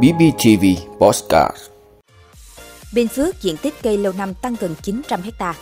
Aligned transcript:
BBTV 0.00 0.64
Postcard 0.98 1.56
Bình 2.94 3.08
Phước 3.08 3.42
diện 3.42 3.56
tích 3.56 3.74
cây 3.82 3.98
lâu 3.98 4.12
năm 4.18 4.34
tăng 4.34 4.56
gần 4.60 4.74
900 4.82 5.22
hecta. 5.22 5.54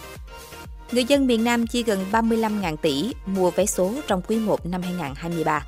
Người 0.93 1.05
dân 1.05 1.27
miền 1.27 1.45
Nam 1.45 1.67
chi 1.67 1.83
gần 1.83 2.05
35.000 2.13 2.77
tỷ 2.77 3.13
mua 3.27 3.51
vé 3.51 3.67
số 3.67 3.95
trong 4.07 4.23
quý 4.23 4.39
1 4.39 4.67
năm 4.67 4.83
2023. 4.83 5.67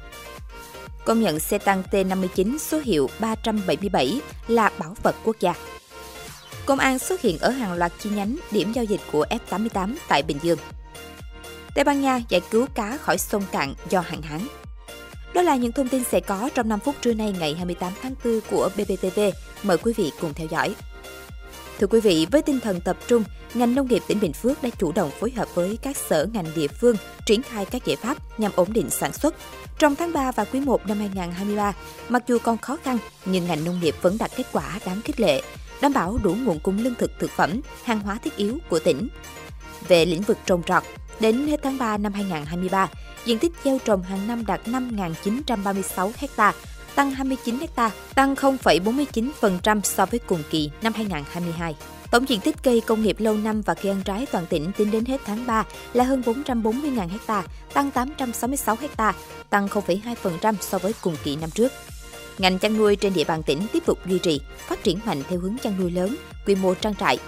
Công 1.05 1.21
nhận 1.21 1.41
xe 1.41 1.59
tăng 1.59 1.83
T59 1.91 2.59
số 2.59 2.81
hiệu 2.85 3.09
377 3.19 4.21
là 4.49 4.71
bảo 4.79 4.95
vật 5.03 5.17
quốc 5.25 5.37
gia. 5.41 5.55
Công 6.67 6.79
an 6.79 6.99
xuất 6.99 7.21
hiện 7.21 7.39
ở 7.39 7.51
hàng 7.51 7.73
loạt 7.73 7.93
chi 7.99 8.11
nhánh, 8.11 8.37
điểm 8.51 8.73
giao 8.73 8.85
dịch 8.85 9.01
của 9.13 9.27
F88 9.49 9.95
tại 10.09 10.23
Bình 10.23 10.39
Dương. 10.43 10.59
Tây 11.75 11.85
Ban 11.85 12.01
Nha 12.01 12.21
giải 12.29 12.41
cứu 12.51 12.67
cá 12.75 12.97
khỏi 12.97 13.19
sông 13.19 13.43
cạn 13.53 13.75
do 13.91 14.01
hạn 14.01 14.23
hán. 14.23 14.41
Đó 15.35 15.43
là 15.43 15.57
những 15.57 15.73
thông 15.73 15.89
tin 15.89 16.05
sẽ 16.05 16.21
có 16.21 16.51
trong 16.55 16.69
5 16.69 16.81
phút 16.81 16.95
trưa 17.01 17.15
nay 17.15 17.35
ngày 17.41 17.55
28 17.55 17.93
tháng 18.03 18.15
4 18.25 18.41
của 18.51 18.71
BBTV. 18.77 19.21
Mời 19.63 19.79
quý 19.79 19.93
vị 19.97 20.13
cùng 20.21 20.35
theo 20.35 20.47
dõi. 20.51 20.75
Thưa 21.79 21.87
quý 21.87 22.01
vị, 22.01 22.27
với 22.31 22.43
tinh 22.43 22.61
thần 22.61 22.81
tập 22.81 22.97
trung, 23.07 23.25
ngành 23.55 23.75
nông 23.75 23.87
nghiệp 23.87 24.03
tỉnh 24.07 24.21
Bình 24.21 24.33
Phước 24.33 24.63
đã 24.63 24.71
chủ 24.79 24.93
động 24.93 25.11
phối 25.21 25.31
hợp 25.31 25.55
với 25.55 25.79
các 25.83 25.97
sở 25.97 26.27
ngành 26.33 26.47
địa 26.57 26.69
phương 26.69 26.97
triển 27.27 27.43
khai 27.43 27.65
các 27.65 27.85
giải 27.85 27.97
pháp 27.97 28.41
nhằm 28.41 28.53
ổn 28.57 28.73
định 28.73 28.91
sản 28.91 29.13
xuất. 29.13 29.35
Trong 29.79 29.97
tháng 29.97 30.13
3 30.13 30.33
và 30.33 30.45
quý 30.45 30.61
1 30.61 30.87
năm 30.87 30.99
2023, 30.99 31.73
mặc 32.09 32.23
dù 32.27 32.39
còn 32.43 32.59
khó 32.59 32.77
khăn, 32.85 32.99
nhưng 33.25 33.47
ngành 33.47 33.65
nông 33.65 33.81
nghiệp 33.81 33.95
vẫn 34.03 34.19
đạt 34.19 34.31
kết 34.37 34.47
quả 34.53 34.79
đáng 34.87 35.01
khích 35.03 35.21
lệ, 35.21 35.43
đảm 35.81 35.93
bảo 35.93 36.19
đủ 36.23 36.35
nguồn 36.35 36.61
cung 36.61 36.79
lương 36.79 36.95
thực 36.95 37.11
thực 37.19 37.31
phẩm, 37.31 37.61
hàng 37.85 38.01
hóa 38.01 38.19
thiết 38.25 38.37
yếu 38.37 38.59
của 38.69 38.79
tỉnh. 38.79 39.09
Về 39.89 40.05
lĩnh 40.05 40.23
vực 40.23 40.39
trồng 40.47 40.63
trọt, 40.63 40.83
đến 41.21 41.47
hết 41.47 41.61
tháng 41.63 41.79
3 41.79 41.97
năm 41.97 42.13
2023, 42.13 42.89
diện 43.25 43.39
tích 43.39 43.53
gieo 43.65 43.79
trồng 43.85 44.03
hàng 44.03 44.27
năm 44.29 44.47
đạt 44.47 44.61
5.936 44.67 46.11
ha, 46.37 46.53
tăng 46.95 47.11
29 47.11 47.59
ha, 47.77 47.91
tăng 48.15 48.35
0,49% 48.35 49.81
so 49.83 50.07
với 50.07 50.21
cùng 50.27 50.43
kỳ 50.51 50.71
năm 50.83 50.93
2022. 50.93 51.77
Tổng 52.11 52.29
diện 52.29 52.41
tích 52.41 52.57
cây 52.63 52.83
công 52.87 53.03
nghiệp 53.03 53.17
lâu 53.21 53.37
năm 53.37 53.63
và 53.63 53.75
cây 53.75 53.93
ăn 53.93 54.03
trái 54.05 54.27
toàn 54.33 54.47
tỉnh 54.47 54.73
tính 54.77 54.91
đến 54.91 55.05
hết 55.05 55.21
tháng 55.25 55.47
3 55.47 55.65
là 55.93 56.05
hơn 56.05 56.23
440.000 56.27 57.09
ha, 57.27 57.43
tăng 57.75 57.91
866 57.91 58.77
ha, 58.99 59.15
tăng 59.51 59.67
0,2% 59.67 60.55
so 60.61 60.79
với 60.79 60.95
cùng 61.01 61.17
kỳ 61.25 61.37
năm 61.37 61.51
trước. 61.51 61.73
Ngành 62.39 62.59
chăn 62.59 62.79
nuôi 62.79 62.97
trên 62.97 63.15
địa 63.15 63.25
bàn 63.25 63.43
tỉnh 63.43 63.61
tiếp 63.73 63.83
tục 63.87 63.99
duy 64.07 64.19
trì, 64.19 64.41
phát 64.59 64.83
triển 64.83 64.99
mạnh 65.05 65.23
theo 65.29 65.39
hướng 65.39 65.57
chăn 65.63 65.75
nuôi 65.81 65.91
lớn, 65.91 66.17
quy 66.47 66.55
mô 66.55 66.75
trang 66.75 66.95
trại. 66.95 67.19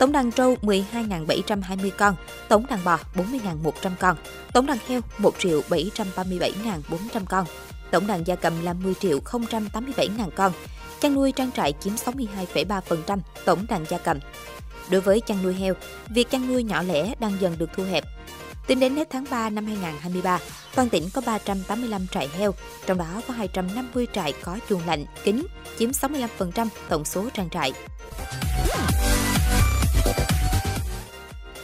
Tổng 0.00 0.12
đàn 0.12 0.30
trâu 0.30 0.56
12.720 0.62 1.90
con, 1.98 2.14
tổng 2.48 2.66
đàn 2.66 2.84
bò 2.84 2.98
40.100 3.14 3.90
con, 3.98 4.16
tổng 4.52 4.66
đàn 4.66 4.78
heo 4.88 5.00
1.737.400 5.18 7.24
con, 7.28 7.46
tổng 7.90 8.06
đàn 8.06 8.26
gia 8.26 8.34
cầm 8.34 8.62
là 8.62 8.72
10.087.000 8.72 10.30
con. 10.30 10.52
Chăn 11.00 11.14
nuôi 11.14 11.32
trang 11.32 11.52
trại 11.52 11.74
chiếm 11.80 11.94
62,3% 11.94 13.18
tổng 13.44 13.66
đàn 13.68 13.84
gia 13.88 13.98
cầm. 13.98 14.18
Đối 14.90 15.00
với 15.00 15.20
chăn 15.20 15.42
nuôi 15.42 15.54
heo, 15.54 15.74
việc 16.08 16.30
chăn 16.30 16.48
nuôi 16.48 16.62
nhỏ 16.62 16.82
lẻ 16.82 17.14
đang 17.20 17.40
dần 17.40 17.58
được 17.58 17.70
thu 17.76 17.84
hẹp. 17.84 18.04
Tính 18.66 18.80
đến 18.80 18.96
hết 18.96 19.08
tháng 19.10 19.24
3 19.30 19.50
năm 19.50 19.66
2023, 19.66 20.38
toàn 20.74 20.88
tỉnh 20.88 21.08
có 21.14 21.22
385 21.26 22.06
trại 22.06 22.28
heo, 22.28 22.54
trong 22.86 22.98
đó 22.98 23.20
có 23.28 23.34
250 23.34 24.06
trại 24.12 24.32
có 24.42 24.58
chuồng 24.68 24.86
lạnh, 24.86 25.04
kính, 25.24 25.46
chiếm 25.78 25.90
65% 25.90 26.66
tổng 26.88 27.04
số 27.04 27.28
trang 27.34 27.50
trại. 27.50 27.72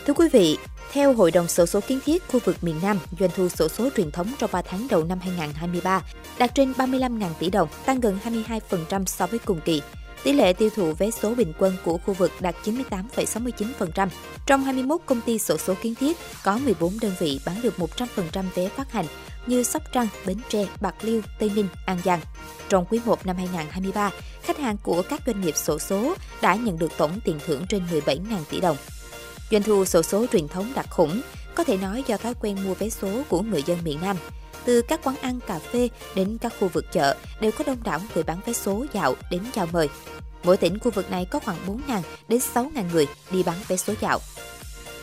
Thưa 0.07 0.15
quý 0.15 0.29
vị, 0.33 0.59
theo 0.93 1.13
Hội 1.13 1.31
đồng 1.31 1.49
sổ 1.49 1.67
số 1.67 1.81
kiến 1.81 1.99
thiết 2.05 2.29
khu 2.29 2.41
vực 2.45 2.57
miền 2.63 2.77
Nam, 2.83 2.99
doanh 3.21 3.31
thu 3.37 3.49
sổ 3.49 3.69
số 3.69 3.89
truyền 3.97 4.11
thống 4.11 4.27
trong 4.39 4.51
3 4.53 4.63
tháng 4.63 4.87
đầu 4.91 5.05
năm 5.05 5.19
2023 5.21 6.03
đạt 6.39 6.55
trên 6.55 6.73
35.000 6.73 7.29
tỷ 7.39 7.51
đồng, 7.51 7.69
tăng 7.87 8.01
gần 8.01 8.19
22% 8.89 9.05
so 9.05 9.27
với 9.27 9.39
cùng 9.39 9.61
kỳ. 9.65 9.83
Tỷ 10.25 10.33
lệ 10.33 10.53
tiêu 10.53 10.71
thụ 10.77 10.93
vé 10.93 11.11
số 11.11 11.35
bình 11.35 11.53
quân 11.59 11.77
của 11.85 11.99
khu 11.99 12.15
vực 12.15 12.33
đạt 12.41 12.55
98,69%. 12.65 14.09
Trong 14.47 14.65
21 14.65 15.01
công 15.07 15.21
ty 15.21 15.39
sổ 15.39 15.57
số 15.57 15.75
kiến 15.83 15.95
thiết, 15.95 16.17
có 16.45 16.59
14 16.59 16.93
đơn 17.01 17.13
vị 17.19 17.41
bán 17.47 17.63
được 17.63 17.75
100% 17.79 18.45
vé 18.55 18.69
phát 18.69 18.93
hành 18.93 19.07
như 19.47 19.63
Sóc 19.63 19.83
Trăng, 19.93 20.09
Bến 20.27 20.39
Tre, 20.49 20.67
Bạc 20.81 20.95
Liêu, 21.03 21.21
Tây 21.39 21.51
Ninh, 21.55 21.69
An 21.87 21.99
Giang. 22.05 22.21
Trong 22.69 22.85
quý 22.85 23.01
1 23.05 23.27
năm 23.27 23.37
2023, 23.37 24.11
khách 24.43 24.59
hàng 24.59 24.77
của 24.83 25.03
các 25.03 25.21
doanh 25.27 25.41
nghiệp 25.41 25.57
sổ 25.57 25.79
số 25.79 26.15
đã 26.43 26.55
nhận 26.55 26.79
được 26.79 26.93
tổng 26.97 27.21
tiền 27.25 27.39
thưởng 27.47 27.67
trên 27.69 27.83
17.000 27.93 28.21
tỷ 28.51 28.61
đồng. 28.61 28.77
Doanh 29.51 29.63
thu 29.63 29.85
sổ 29.85 30.03
số 30.03 30.27
truyền 30.33 30.49
thống 30.49 30.73
đạt 30.75 30.91
khủng, 30.91 31.21
có 31.55 31.65
thể 31.65 31.77
nói 31.77 32.05
do 32.07 32.17
thói 32.17 32.35
quen 32.41 32.57
mua 32.65 32.75
vé 32.75 32.89
số 32.89 33.23
của 33.29 33.43
người 33.43 33.63
dân 33.63 33.79
miền 33.85 33.99
Nam. 34.03 34.17
Từ 34.65 34.83
các 34.83 35.01
quán 35.05 35.17
ăn 35.17 35.41
cà 35.47 35.59
phê 35.59 35.89
đến 36.15 36.39
các 36.41 36.53
khu 36.61 36.69
vực 36.69 36.85
chợ 36.93 37.17
đều 37.41 37.51
có 37.53 37.65
đông 37.67 37.83
đảo 37.85 38.01
người 38.15 38.25
bán 38.25 38.41
vé 38.47 38.53
số 38.53 38.87
dạo 38.93 39.15
đến 39.31 39.43
chào 39.55 39.67
mời. 39.73 39.89
Mỗi 40.45 40.57
tỉnh 40.57 40.79
khu 40.79 40.91
vực 40.91 41.11
này 41.11 41.25
có 41.25 41.39
khoảng 41.39 41.59
4.000 41.67 42.01
đến 42.29 42.41
6.000 42.55 42.85
người 42.93 43.07
đi 43.31 43.43
bán 43.43 43.57
vé 43.69 43.77
số 43.77 43.95
dạo. 44.01 44.19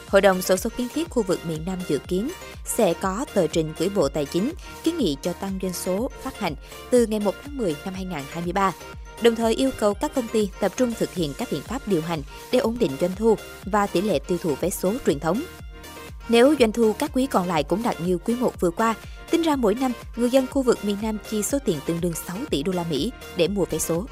Hội 0.07 0.21
đồng 0.21 0.41
sổ 0.41 0.57
số 0.57 0.69
kiến 0.77 0.87
thiết 0.93 1.09
khu 1.09 1.23
vực 1.23 1.39
miền 1.45 1.63
Nam 1.65 1.79
dự 1.87 1.97
kiến 1.97 2.29
sẽ 2.65 2.93
có 2.93 3.25
tờ 3.33 3.47
trình 3.47 3.73
gửi 3.77 3.89
Bộ 3.89 4.09
Tài 4.09 4.25
chính 4.25 4.53
kiến 4.83 4.97
nghị 4.97 5.17
cho 5.21 5.33
tăng 5.33 5.59
doanh 5.61 5.73
số 5.73 6.09
phát 6.23 6.39
hành 6.39 6.55
từ 6.89 7.05
ngày 7.05 7.19
1 7.19 7.35
tháng 7.43 7.57
10 7.57 7.75
năm 7.85 7.93
2023 7.93 8.73
đồng 9.21 9.35
thời 9.35 9.53
yêu 9.53 9.69
cầu 9.79 9.93
các 9.93 10.15
công 10.15 10.27
ty 10.27 10.49
tập 10.59 10.71
trung 10.77 10.93
thực 10.99 11.13
hiện 11.13 11.33
các 11.37 11.47
biện 11.51 11.61
pháp 11.61 11.87
điều 11.87 12.01
hành 12.01 12.21
để 12.51 12.59
ổn 12.59 12.77
định 12.79 12.91
doanh 13.01 13.11
thu 13.15 13.35
và 13.65 13.87
tỷ 13.87 14.01
lệ 14.01 14.19
tiêu 14.27 14.37
thụ 14.37 14.55
vé 14.55 14.69
số 14.69 14.93
truyền 15.05 15.19
thống. 15.19 15.41
Nếu 16.29 16.55
doanh 16.59 16.71
thu 16.71 16.93
các 16.99 17.11
quý 17.13 17.25
còn 17.25 17.47
lại 17.47 17.63
cũng 17.63 17.83
đạt 17.83 18.01
như 18.01 18.17
quý 18.17 18.35
1 18.35 18.59
vừa 18.59 18.71
qua, 18.71 18.95
tính 19.29 19.41
ra 19.41 19.55
mỗi 19.55 19.75
năm, 19.75 19.91
người 20.15 20.29
dân 20.29 20.47
khu 20.47 20.61
vực 20.61 20.85
miền 20.85 20.97
Nam 21.01 21.17
chi 21.29 21.43
số 21.43 21.57
tiền 21.65 21.77
tương 21.85 22.01
đương 22.01 22.13
6 22.27 22.37
tỷ 22.49 22.63
đô 22.63 22.71
la 22.71 22.83
Mỹ 22.89 23.11
để 23.37 23.47
mua 23.47 23.65
vé 23.65 23.77
số. 23.77 24.05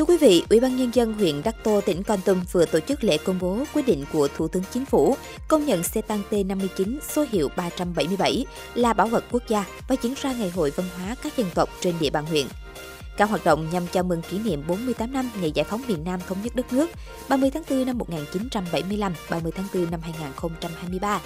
Thưa 0.00 0.06
quý 0.06 0.16
vị, 0.16 0.44
Ủy 0.50 0.60
ban 0.60 0.76
Nhân 0.76 0.90
dân 0.94 1.12
huyện 1.12 1.42
Đắc 1.42 1.54
Tô, 1.64 1.80
tỉnh 1.86 2.02
Con 2.02 2.20
Tum 2.20 2.40
vừa 2.52 2.64
tổ 2.64 2.80
chức 2.80 3.04
lễ 3.04 3.18
công 3.18 3.38
bố 3.38 3.64
quyết 3.74 3.86
định 3.86 4.04
của 4.12 4.28
Thủ 4.36 4.48
tướng 4.48 4.62
Chính 4.70 4.84
phủ 4.84 5.16
công 5.48 5.66
nhận 5.66 5.82
xe 5.82 6.02
tăng 6.02 6.22
T59 6.30 6.98
số 7.08 7.26
hiệu 7.30 7.48
377 7.56 8.46
là 8.74 8.92
bảo 8.92 9.06
vật 9.06 9.24
quốc 9.30 9.42
gia 9.48 9.64
và 9.88 9.96
diễn 10.02 10.14
ra 10.22 10.32
Ngày 10.32 10.50
hội 10.50 10.72
văn 10.76 10.86
hóa 10.96 11.16
các 11.22 11.36
dân 11.36 11.46
tộc 11.54 11.68
trên 11.80 11.94
địa 12.00 12.10
bàn 12.10 12.26
huyện. 12.26 12.46
Các 13.16 13.30
hoạt 13.30 13.44
động 13.44 13.66
nhằm 13.72 13.86
chào 13.92 14.02
mừng 14.02 14.22
kỷ 14.22 14.38
niệm 14.38 14.62
48 14.68 15.12
năm 15.12 15.30
ngày 15.40 15.50
giải 15.50 15.64
phóng 15.64 15.82
miền 15.88 16.04
Nam 16.04 16.20
thống 16.28 16.38
nhất 16.42 16.56
đất 16.56 16.72
nước 16.72 16.90
30 17.28 17.50
tháng 17.50 17.62
4 17.70 17.86
năm 17.86 17.98
1975, 17.98 19.12
30 19.30 19.52
tháng 19.56 19.66
4 19.74 19.90
năm 19.90 20.00
2023 20.02 21.20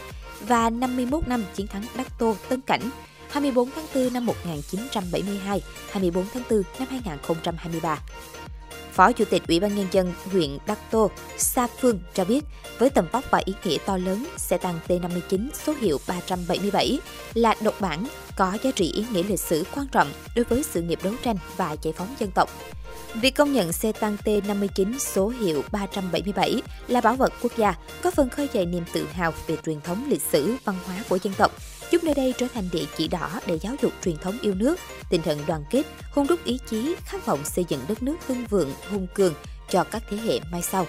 và 0.49 0.71
51 0.71 1.29
năm 1.29 1.45
chiến 1.55 1.67
thắng 1.67 1.85
Đắc 1.97 2.07
Tô, 2.19 2.37
Tân 2.49 2.61
Cảnh 2.61 2.91
24 3.31 3.71
tháng 3.71 3.87
4 3.95 4.13
năm 4.13 4.27
1972, 4.27 5.63
24 5.91 6.25
tháng 6.35 6.43
4 6.51 6.63
năm 6.79 6.89
2023. 6.91 7.99
Phó 8.95 9.13
Chủ 9.13 9.25
tịch 9.25 9.43
Ủy 9.49 9.61
ban 9.61 9.77
Nhân 9.77 9.87
dân 9.93 10.13
huyện 10.33 10.59
Đắc 10.67 10.79
Tô, 10.91 11.11
Sa 11.39 11.67
Phương 11.81 11.99
cho 12.15 12.25
biết, 12.25 12.45
với 12.79 12.91
tầm 12.91 13.07
vóc 13.13 13.25
và 13.31 13.43
ý 13.45 13.55
nghĩa 13.65 13.79
to 13.87 13.97
lớn, 13.97 14.27
xe 14.37 14.59
tăng 14.59 14.79
T59 14.89 15.49
số 15.67 15.75
hiệu 15.81 15.99
377 16.09 16.99
là 17.35 17.55
độc 17.61 17.81
bản, 17.81 18.07
có 18.37 18.59
giá 18.63 18.71
trị 18.71 18.93
ý 18.93 19.05
nghĩa 19.13 19.23
lịch 19.23 19.41
sử 19.41 19.65
quan 19.75 19.87
trọng 19.93 20.09
đối 20.37 20.45
với 20.45 20.63
sự 20.63 20.83
nghiệp 20.83 20.99
đấu 21.03 21.13
tranh 21.25 21.37
và 21.57 21.77
giải 21.83 21.95
phóng 21.97 22.15
dân 22.19 22.31
tộc. 22.31 22.51
Việc 23.15 23.35
công 23.35 23.53
nhận 23.53 23.73
xe 23.73 23.93
tăng 23.93 24.17
T59 24.25 24.99
số 24.99 25.29
hiệu 25.29 25.63
377 25.73 26.63
là 26.89 27.01
bảo 27.01 27.17
vật 27.17 27.33
quốc 27.43 27.53
gia 27.57 27.75
có 28.03 28.11
phần 28.11 28.29
khơi 28.29 28.49
dậy 28.53 28.67
niềm 28.67 28.85
tự 28.93 29.07
hào 29.13 29.33
về 29.47 29.57
truyền 29.67 29.81
thống 29.81 30.07
lịch 30.09 30.23
sử, 30.23 30.55
văn 30.65 30.77
hóa 30.87 30.97
của 31.09 31.19
dân 31.23 31.35
tộc, 31.35 31.53
giúp 31.91 32.05
nơi 32.05 32.15
đây 32.15 32.35
trở 32.39 32.47
thành 32.55 32.69
địa 32.73 32.85
chỉ 32.97 33.09
đỏ 33.09 33.41
để 33.47 33.59
giáo 33.59 33.75
dục 33.83 33.93
truyền 34.05 34.17
thống 34.17 34.39
yêu 34.43 34.55
nước, 34.55 34.79
tinh 35.11 35.23
thần 35.23 35.39
đoàn 35.47 35.65
kết, 35.71 35.83
hung 36.13 36.27
đúc 36.27 36.45
ý 36.45 36.59
chí, 36.71 36.95
khát 37.05 37.27
vọng 37.27 37.45
xây 37.45 37.65
dựng 37.69 37.81
đất 37.89 38.03
nước 38.03 38.17
hưng 38.27 38.47
vượng, 38.47 38.73
hùng 38.91 39.07
cường 39.15 39.35
cho 39.71 39.85
các 39.85 40.03
thế 40.11 40.17
hệ 40.17 40.41
mai 40.53 40.63
sau. 40.63 40.87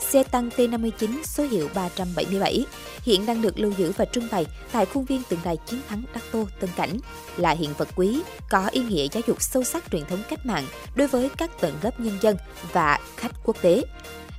Xe 0.00 0.22
tăng 0.22 0.48
T59 0.48 1.22
số 1.24 1.44
hiệu 1.44 1.68
377 1.74 2.66
hiện 3.02 3.26
đang 3.26 3.42
được 3.42 3.58
lưu 3.58 3.72
giữ 3.76 3.92
và 3.96 4.04
trưng 4.04 4.28
bày 4.30 4.46
tại 4.72 4.86
khuôn 4.86 5.04
viên 5.04 5.22
tượng 5.22 5.40
đài 5.44 5.56
chiến 5.56 5.80
thắng 5.88 6.02
Đắc 6.14 6.24
Tô 6.32 6.46
Tân 6.60 6.70
Cảnh, 6.76 6.98
là 7.36 7.50
hiện 7.50 7.70
vật 7.78 7.88
quý 7.96 8.22
có 8.50 8.66
ý 8.66 8.82
nghĩa 8.82 9.06
giáo 9.12 9.22
dục 9.26 9.42
sâu 9.42 9.64
sắc 9.64 9.84
truyền 9.90 10.04
thống 10.04 10.22
cách 10.30 10.46
mạng 10.46 10.66
đối 10.94 11.08
với 11.08 11.30
các 11.38 11.60
tầng 11.60 11.74
lớp 11.82 12.00
nhân 12.00 12.18
dân 12.20 12.36
và 12.72 12.98
khách 13.16 13.32
quốc 13.44 13.56
tế. 13.62 13.82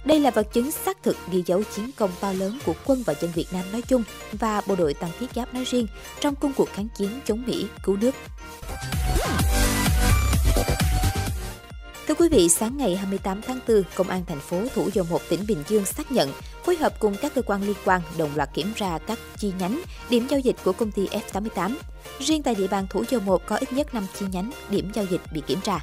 Đây 0.05 0.19
là 0.19 0.31
vật 0.31 0.53
chứng 0.53 0.71
xác 0.71 1.03
thực 1.03 1.17
ghi 1.31 1.43
dấu 1.45 1.63
chiến 1.75 1.89
công 1.95 2.11
to 2.19 2.33
lớn 2.33 2.59
của 2.65 2.73
quân 2.85 3.03
và 3.05 3.13
dân 3.21 3.31
Việt 3.35 3.47
Nam 3.51 3.71
nói 3.71 3.81
chung 3.81 4.03
và 4.31 4.61
bộ 4.67 4.75
đội 4.75 4.93
tăng 4.93 5.11
thiết 5.19 5.27
giáp 5.35 5.53
nói 5.53 5.63
riêng 5.63 5.87
trong 6.19 6.35
công 6.35 6.53
cuộc 6.53 6.69
kháng 6.73 6.87
chiến 6.97 7.09
chống 7.25 7.43
Mỹ 7.47 7.67
cứu 7.83 7.97
nước. 7.97 8.15
Thưa 12.07 12.15
quý 12.15 12.29
vị, 12.29 12.49
sáng 12.49 12.77
ngày 12.77 12.95
28 12.95 13.41
tháng 13.41 13.59
4, 13.67 13.83
Công 13.95 14.09
an 14.09 14.21
thành 14.27 14.39
phố 14.39 14.63
Thủ 14.75 14.89
Dầu 14.93 15.05
Một, 15.09 15.21
tỉnh 15.29 15.45
Bình 15.47 15.63
Dương 15.67 15.85
xác 15.85 16.11
nhận 16.11 16.29
phối 16.65 16.75
hợp 16.75 16.99
cùng 16.99 17.15
các 17.21 17.33
cơ 17.35 17.41
quan 17.41 17.63
liên 17.63 17.75
quan 17.85 18.01
đồng 18.17 18.35
loạt 18.35 18.49
kiểm 18.53 18.73
tra 18.75 18.97
các 19.07 19.19
chi 19.37 19.53
nhánh, 19.59 19.81
điểm 20.09 20.27
giao 20.29 20.39
dịch 20.39 20.55
của 20.63 20.71
công 20.71 20.91
ty 20.91 21.07
F88. 21.07 21.75
Riêng 22.19 22.43
tại 22.43 22.55
địa 22.55 22.67
bàn 22.67 22.87
Thủ 22.89 23.03
Dầu 23.09 23.21
Một 23.21 23.41
có 23.45 23.55
ít 23.55 23.73
nhất 23.73 23.93
5 23.93 24.07
chi 24.19 24.25
nhánh, 24.31 24.51
điểm 24.69 24.91
giao 24.93 25.05
dịch 25.05 25.21
bị 25.33 25.41
kiểm 25.47 25.61
tra. 25.61 25.79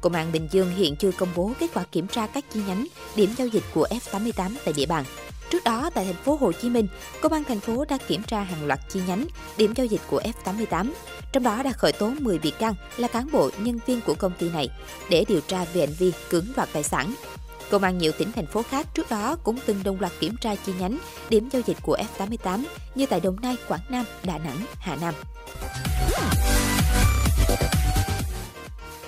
Công 0.00 0.12
an 0.12 0.32
Bình 0.32 0.48
Dương 0.50 0.70
hiện 0.70 0.96
chưa 0.96 1.12
công 1.12 1.28
bố 1.36 1.52
kết 1.60 1.70
quả 1.74 1.84
kiểm 1.92 2.06
tra 2.08 2.26
các 2.26 2.44
chi 2.54 2.60
nhánh, 2.66 2.86
điểm 3.16 3.30
giao 3.36 3.46
dịch 3.46 3.64
của 3.74 3.86
F88 3.90 4.50
tại 4.64 4.74
địa 4.76 4.86
bàn. 4.86 5.04
Trước 5.50 5.64
đó 5.64 5.90
tại 5.94 6.04
thành 6.04 6.24
phố 6.24 6.38
Hồ 6.40 6.52
Chí 6.52 6.70
Minh, 6.70 6.88
công 7.20 7.32
an 7.32 7.44
thành 7.44 7.60
phố 7.60 7.84
đã 7.88 7.98
kiểm 8.08 8.22
tra 8.22 8.42
hàng 8.42 8.66
loạt 8.66 8.80
chi 8.88 9.00
nhánh, 9.08 9.26
điểm 9.56 9.72
giao 9.76 9.86
dịch 9.86 10.00
của 10.10 10.20
F88, 10.44 10.90
trong 11.32 11.42
đó 11.42 11.62
đã 11.62 11.72
khởi 11.72 11.92
tố 11.92 12.12
10 12.20 12.38
bị 12.38 12.50
can 12.50 12.74
là 12.96 13.08
cán 13.08 13.28
bộ 13.32 13.50
nhân 13.58 13.78
viên 13.86 14.00
của 14.00 14.14
công 14.14 14.32
ty 14.38 14.50
này 14.50 14.68
để 15.10 15.24
điều 15.28 15.40
tra 15.40 15.64
về 15.72 15.80
hành 15.80 15.94
vi 15.98 16.12
cưỡng 16.30 16.46
đoạt 16.56 16.68
tài 16.72 16.82
sản. 16.82 17.14
Công 17.70 17.82
an 17.82 17.98
nhiều 17.98 18.12
tỉnh 18.12 18.32
thành 18.32 18.46
phố 18.46 18.62
khác 18.62 18.86
trước 18.94 19.10
đó 19.10 19.36
cũng 19.44 19.58
từng 19.66 19.82
đồng 19.84 20.00
loạt 20.00 20.12
kiểm 20.20 20.36
tra 20.40 20.54
chi 20.54 20.72
nhánh, 20.78 20.98
điểm 21.28 21.48
giao 21.52 21.62
dịch 21.66 21.76
của 21.82 21.96
F88 22.18 22.64
như 22.94 23.06
tại 23.06 23.20
Đồng 23.20 23.36
Nai, 23.42 23.56
Quảng 23.68 23.80
Nam, 23.88 24.04
Đà 24.24 24.38
Nẵng, 24.38 24.66
Hà 24.78 24.96
Nam. 24.96 25.14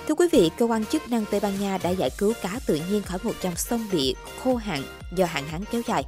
Thưa 0.07 0.15
quý 0.15 0.27
vị, 0.31 0.51
cơ 0.57 0.65
quan 0.65 0.85
chức 0.85 1.09
năng 1.09 1.25
Tây 1.31 1.39
Ban 1.39 1.59
Nha 1.59 1.77
đã 1.83 1.89
giải 1.89 2.09
cứu 2.17 2.33
cá 2.41 2.59
tự 2.65 2.79
nhiên 2.89 3.01
khỏi 3.01 3.19
một 3.23 3.33
dòng 3.41 3.55
sông 3.55 3.87
bị 3.91 4.15
khô 4.43 4.55
hạn 4.55 4.83
do 5.15 5.25
hạn 5.25 5.47
hán 5.47 5.65
kéo 5.71 5.81
dài. 5.87 6.03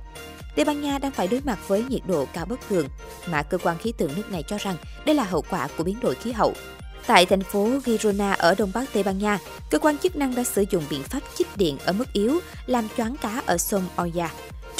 Tây 0.56 0.66
Ban 0.66 0.82
Nha 0.82 0.98
đang 0.98 1.12
phải 1.12 1.28
đối 1.28 1.42
mặt 1.42 1.60
với 1.68 1.86
nhiệt 1.90 2.02
độ 2.08 2.28
cao 2.34 2.46
bất 2.46 2.60
thường, 2.70 2.88
mà 3.28 3.44
cơ 3.44 3.58
quan 3.58 3.78
khí 3.78 3.94
tượng 3.98 4.12
nước 4.16 4.32
này 4.32 4.44
cho 4.48 4.58
rằng 4.58 4.76
đây 5.06 5.16
là 5.16 5.24
hậu 5.24 5.44
quả 5.50 5.68
của 5.78 5.84
biến 5.84 6.00
đổi 6.02 6.16
khí 6.16 6.32
hậu. 6.32 6.54
Tại 7.08 7.26
thành 7.26 7.42
phố 7.42 7.70
Girona 7.86 8.34
ở 8.34 8.56
đông 8.58 8.72
bắc 8.74 8.94
Tây 8.94 9.04
Ban 9.04 9.20
Nha, 9.20 9.40
cơ 9.70 9.80
quan 9.80 9.98
chức 9.98 10.16
năng 10.16 10.36
đã 10.36 10.44
sử 10.44 10.66
dụng 10.70 10.84
biện 10.90 11.04
pháp 11.04 11.20
chích 11.38 11.58
điện 11.58 11.78
ở 11.86 11.94
mức 11.94 12.14
yếu 12.14 12.40
làm 12.66 12.88
choáng 12.98 13.16
cá 13.22 13.42
ở 13.46 13.58
sông 13.58 13.84
Oya 13.96 14.30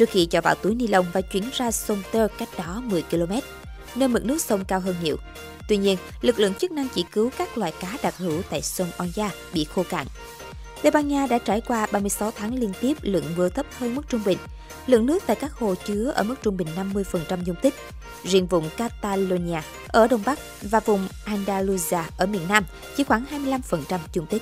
trước 0.02 0.10
khi 0.10 0.26
cho 0.26 0.42
vào 0.42 0.56
túi 0.56 0.76
ni 0.76 0.88
lông 0.88 1.06
và 1.14 1.22
chuyển 1.22 1.44
ra 1.54 1.72
sông 1.72 2.02
Tơ 2.12 2.28
cách 2.38 2.50
đó 2.58 2.82
10 2.86 3.02
km, 3.02 3.34
nơi 3.96 4.10
mực 4.10 4.26
nước 4.26 4.42
sông 4.42 4.66
cao 4.66 4.80
hơn 4.80 4.96
nhiều. 5.04 5.18
Tuy 5.68 5.78
nhiên, 5.78 5.98
lực 6.22 6.40
lượng 6.40 6.54
chức 6.54 6.72
năng 6.72 6.88
chỉ 6.96 7.06
cứu 7.12 7.30
các 7.38 7.58
loài 7.58 7.74
cá 7.80 7.98
đặc 8.04 8.18
hữu 8.18 8.42
tại 8.50 8.62
sông 8.62 8.88
Oya 8.98 9.30
bị 9.54 9.64
khô 9.64 9.84
cạn. 9.90 10.08
Tây 10.82 10.92
Ban 10.92 11.08
Nha 11.08 11.28
đã 11.30 11.38
trải 11.38 11.62
qua 11.62 11.88
36 11.92 12.32
tháng 12.32 12.56
liên 12.56 12.74
tiếp 12.82 12.98
lượng 13.02 13.24
mưa 13.38 13.50
thấp 13.50 13.66
hơn 13.78 13.96
mức 13.96 14.02
trung 14.10 14.22
bình. 14.26 14.38
Lượng 14.88 15.06
nước 15.06 15.24
tại 15.28 15.36
các 15.36 15.54
hồ 15.54 15.76
chứa 15.76 16.12
ở 16.16 16.24
mức 16.24 16.36
trung 16.44 16.58
bình 16.58 16.68
50% 16.94 17.44
dung 17.44 17.56
tích. 17.62 17.74
Riêng 18.24 18.48
vùng 18.48 18.70
Catalonia 18.78 19.62
ở 19.88 20.08
Đông 20.08 20.22
Bắc 20.26 20.40
và 20.62 20.80
vùng 20.80 21.08
Andalusia 21.26 22.00
ở 22.18 22.26
miền 22.26 22.42
Nam 22.50 22.66
chỉ 22.98 23.04
khoảng 23.04 23.26
25% 23.48 24.00
dung 24.14 24.26
tích. 24.26 24.42